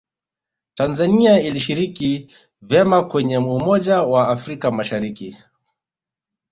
[0.75, 5.37] tanzania ilishiriki vema kwenye umoja wa afrika mashariki